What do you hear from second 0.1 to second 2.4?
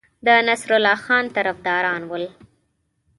د نصرالله خان طرفداران ول.